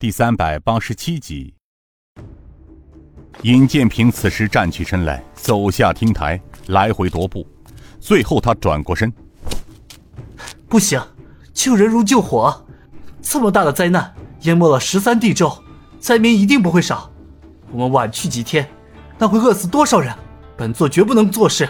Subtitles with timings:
[0.00, 1.52] 第三百八十七集，
[3.42, 7.46] 尹建平此时站起身来，走下厅台，来回踱步，
[8.00, 9.12] 最后他转过身。
[10.70, 10.98] 不行，
[11.52, 12.66] 救人如救火，
[13.20, 15.52] 这么大的灾难淹没了十三地州，
[15.98, 17.12] 灾民一定不会少。
[17.70, 18.66] 我们晚去几天，
[19.18, 20.14] 那会饿死多少人？
[20.56, 21.68] 本座绝不能坐视。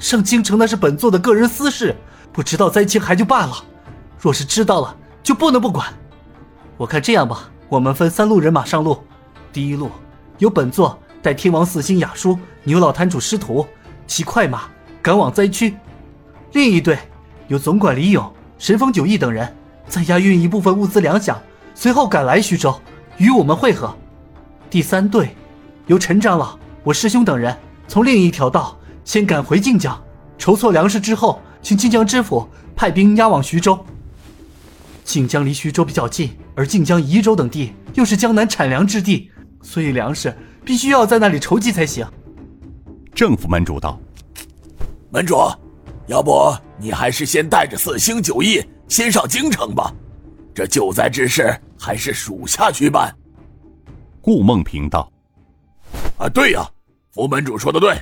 [0.00, 1.94] 上京城那是本座的个人私事，
[2.32, 3.64] 不知道灾情还就罢了，
[4.18, 5.86] 若是知道了，就不能不管。
[6.76, 7.48] 我看这样吧。
[7.70, 8.98] 我们分三路人马上路，
[9.52, 9.88] 第一路
[10.38, 13.64] 由本座带天王四星雅叔、牛老坛主师徒
[14.08, 14.62] 骑快马
[15.00, 15.70] 赶往灾区；
[16.52, 16.98] 另一队
[17.46, 18.28] 由总管李勇、
[18.58, 19.56] 神风九翼等人
[19.86, 21.36] 再押运一部分物资粮饷，
[21.72, 22.74] 随后赶来徐州
[23.18, 23.94] 与我们会合；
[24.68, 25.36] 第三队
[25.86, 27.56] 由陈长老、我师兄等人
[27.86, 29.96] 从另一条道先赶回晋江，
[30.36, 33.78] 筹措粮食之后，请晋江知府派兵押往徐州。
[35.10, 39.28] 晋江离徐州比较近，而晋江、宜州等地又是江南产粮之地，
[39.60, 40.32] 所以粮食
[40.64, 42.06] 必须要在那里筹集才行。
[43.12, 44.00] 政府门主道
[45.10, 45.34] ：“门主，
[46.06, 49.92] 要不你还是先带着四星九翼先上京城吧，
[50.54, 53.12] 这救灾之事还是属下去办。”
[54.22, 55.10] 顾梦平道
[56.18, 56.64] ：“啊，对呀，
[57.12, 58.00] 福门主说的对，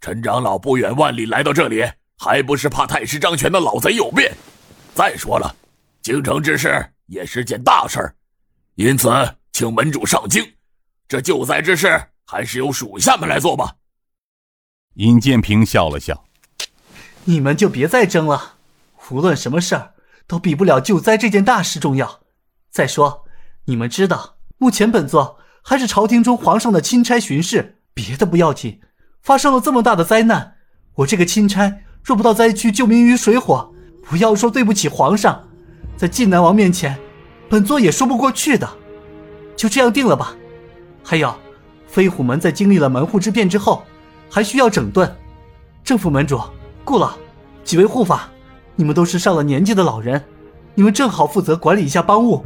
[0.00, 1.84] 陈长老不远万里来到这里，
[2.16, 4.34] 还不是怕太师张权的老贼有变？
[4.94, 5.54] 再说了。”
[6.06, 8.14] 京城之事也是件大事儿，
[8.76, 9.10] 因此
[9.50, 10.40] 请门主上京。
[11.08, 13.74] 这救灾之事还是由属下们来做吧。
[14.94, 16.24] 尹建平笑了笑
[17.26, 18.54] ：“你们就别再争了，
[19.10, 19.94] 无论什么事儿
[20.28, 22.20] 都比不了救灾这件大事重要。
[22.70, 23.24] 再说，
[23.64, 28.80] 你们知道，目前本座还是朝廷中皇上的钦差巡视，别的不要紧，
[29.22, 30.58] 发生了这么大的灾难，
[30.94, 35.42] 我这个钦差若不到灾区救民于水火，不要说对不起皇上。”
[35.96, 36.96] 在晋南王面前，
[37.48, 38.68] 本座也说不过去的，
[39.56, 40.34] 就这样定了吧。
[41.02, 41.34] 还有，
[41.86, 43.84] 飞虎门在经历了门户之变之后，
[44.30, 45.10] 还需要整顿。
[45.82, 46.40] 正副门主
[46.84, 47.12] 顾老，
[47.64, 48.28] 几位护法，
[48.74, 50.22] 你们都是上了年纪的老人，
[50.74, 52.44] 你们正好负责管理一下帮务。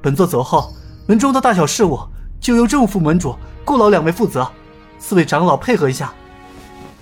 [0.00, 0.72] 本座走后，
[1.06, 2.00] 门中的大小事务
[2.40, 4.50] 就由正副门主顾老两位负责，
[4.98, 6.12] 四位长老配合一下。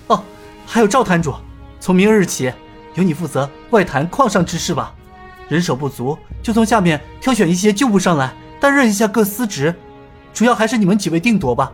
[0.09, 0.23] 哦，
[0.67, 1.33] 还有赵坛主，
[1.79, 2.53] 从明日起，
[2.95, 4.93] 由你负责外坛矿上之事吧。
[5.51, 9.75] 人手不足，就从下面挑选一些旧部上来担任一下各司职，
[10.33, 11.73] 主要还是你们几位定夺吧。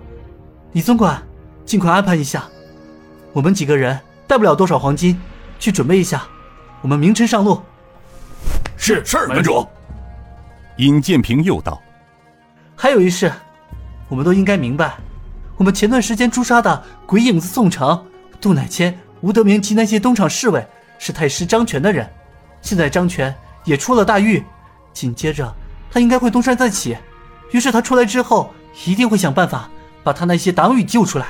[0.73, 1.23] 李总管，
[1.67, 2.45] 尽快安排一下。
[3.35, 5.21] 我们几个人带不了多少黄金，
[5.59, 6.27] 去准备一下。
[6.81, 7.61] 我们明晨上路。
[8.79, 9.67] 是是，门主。
[10.79, 11.79] 尹建平又道
[12.75, 13.31] ：“还有一事，
[14.09, 14.95] 我们都应该明白。
[15.59, 18.07] 我们前段时间诛杀的鬼影子宋城、
[18.41, 20.67] 杜乃谦、吴德明及那些东厂侍卫，
[20.99, 22.09] 是太师张权的人。
[22.63, 23.35] 现在张权。”
[23.67, 24.43] 也出了大狱，
[24.95, 25.55] 紧接着
[25.91, 26.97] 他应该会东山再起，
[27.51, 28.51] 于是他出来之后
[28.87, 29.69] 一定会想办法
[30.03, 31.27] 把他那些党羽救出来，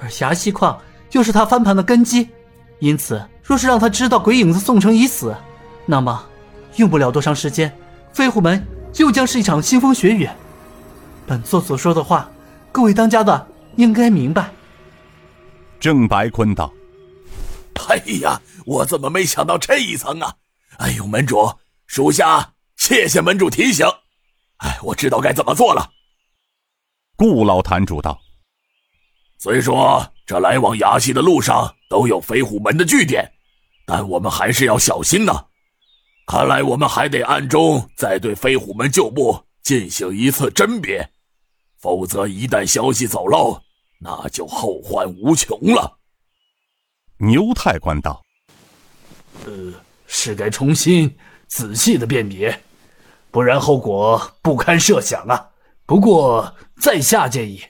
[0.00, 0.80] 而峡西矿
[1.10, 2.28] 又是他翻盘的根基，
[2.78, 5.36] 因此若是让他知道鬼影子宋城已死，
[5.84, 6.24] 那么
[6.76, 7.70] 用不了多长时间，
[8.12, 8.64] 飞虎门
[8.96, 10.28] 又将是一场腥风血雨。
[11.26, 12.30] 本座所说的话，
[12.70, 13.46] 各位当家的
[13.76, 14.50] 应该明白。
[15.80, 16.72] 郑白坤道
[17.88, 20.34] ：“哎呀，我怎么没想到这一层啊！
[20.78, 21.50] 哎呦，门主。”
[21.94, 23.86] 属下谢谢门主提醒，
[24.56, 25.88] 哎，我知道该怎么做了。
[27.14, 28.20] 顾老坛主道
[29.38, 33.32] ：“虽说这来往崖西的路上都有飞虎门的据点，
[33.86, 35.46] 但我们还是要小心呐。
[36.26, 41.08] 看来我们还得暗中再对飞虎门旧部进行一次甄别，
[41.78, 43.62] 否则一旦消息走漏，
[44.00, 45.96] 那就后患无穷了。”
[47.18, 48.20] 牛太官道
[49.46, 49.72] ：“呃，
[50.08, 51.08] 是该重新。”
[51.54, 52.62] 仔细的辨别，
[53.30, 55.50] 不然后果不堪设想啊！
[55.86, 57.60] 不过在下建议，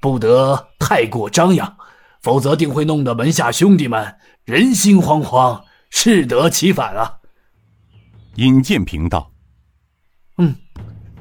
[0.00, 1.76] 不得太过张扬，
[2.22, 7.18] 否则定会弄得门下兄弟们人心惶惶，适得其反啊！
[8.36, 9.30] 尹建平道
[10.38, 10.56] ：“嗯，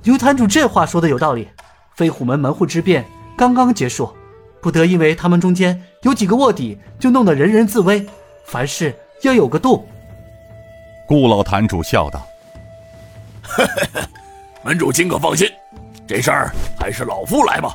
[0.04, 1.50] 牛坛主这话说的有道理。
[1.96, 3.06] 飞虎门门户之变
[3.36, 4.16] 刚刚结束，
[4.62, 8.08] 不得因为他们中间有几个卧底，就弄得人人自危。
[8.46, 9.86] 凡事要有个度。”
[11.08, 12.28] 顾老坛主笑道
[14.66, 15.48] ：“门主尽可放心，
[16.08, 17.72] 这事儿还是老夫来吧。”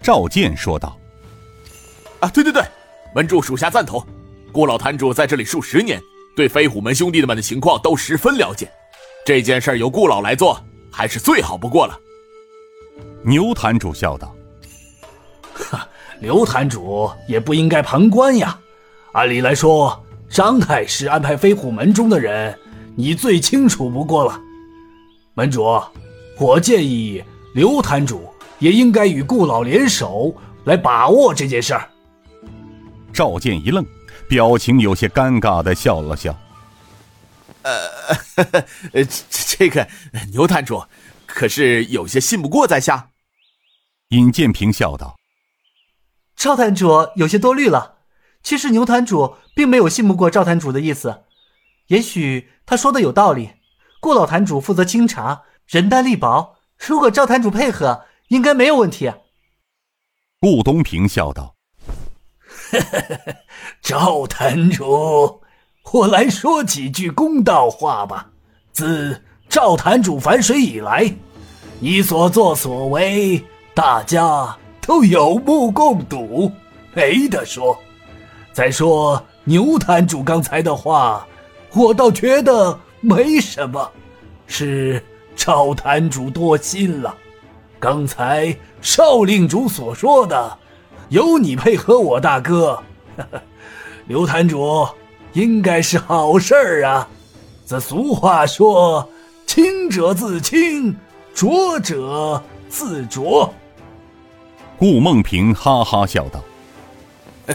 [0.00, 0.96] 赵健说道
[2.20, 2.62] ：“啊，对对对，
[3.12, 4.00] 门主属下赞同。
[4.52, 6.00] 顾老坛主在这里数十年，
[6.36, 8.70] 对飞虎门兄弟们的情况都十分了解。
[9.24, 11.98] 这件事由顾老来做，还是最好不过了。”
[13.24, 14.32] 牛坛主笑道
[15.52, 15.88] ：“哈，
[16.20, 18.56] 刘坛主也不应该旁观呀。
[19.10, 22.58] 按理来说。”张太师安排飞虎门中的人，
[22.94, 24.40] 你最清楚不过了。
[25.34, 25.82] 门主，
[26.38, 27.22] 我建议
[27.54, 28.28] 刘坛主
[28.58, 30.34] 也应该与顾老联手
[30.64, 31.88] 来把握这件事儿。
[33.12, 33.84] 赵健一愣，
[34.28, 36.36] 表情有些尴尬的笑了笑。
[37.62, 37.88] 呃，
[39.30, 39.86] 这个
[40.32, 40.82] 牛坛主
[41.24, 43.10] 可是有些信不过在下。
[44.10, 45.16] 尹建平笑道
[46.36, 47.95] ：“赵坛主有些多虑了。
[48.46, 51.22] 其实牛坛主并没有信不过赵坛主的意思，
[51.88, 53.50] 也许他说的有道理。
[53.98, 59.12] 顾老坛主负责清查，人单力薄，如果赵坛主配合，应该没有问题。”
[60.38, 61.56] 顾东平笑道
[63.82, 65.42] ：“赵坛主，
[65.92, 68.30] 我来说几句公道话吧。
[68.70, 71.12] 自赵坛主反水以来，
[71.80, 73.44] 你所作所为……”
[73.74, 76.52] 大家都有目共睹，
[76.94, 77.76] 没得说。
[78.56, 81.26] 再说牛坛主刚才的话，
[81.74, 83.90] 我倒觉得没什么，
[84.46, 85.04] 是
[85.36, 87.14] 赵坛主多心了。
[87.78, 90.56] 刚才少令主所说的，
[91.10, 92.82] 有你配合我大哥，
[94.08, 94.88] 刘坛主
[95.34, 97.06] 应该是好事儿啊。
[97.66, 99.06] 这俗话说
[99.44, 100.96] ：“清者自清，
[101.34, 103.52] 浊者自浊。”
[104.78, 106.42] 顾梦萍哈哈笑道：“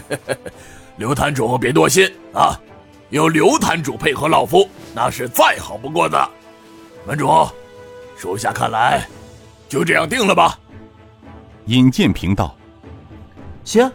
[0.96, 2.58] 刘坛主别多心啊，
[3.10, 6.28] 有刘坛主配合老夫，那是再好不过的。
[7.06, 7.48] 门主，
[8.16, 9.06] 属下看来，
[9.68, 10.58] 就这样定了吧。”
[11.66, 12.56] 尹建平道
[13.64, 13.90] ：“行，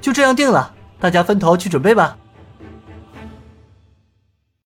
[0.00, 2.16] 就这样定了，大家分头去准备吧。”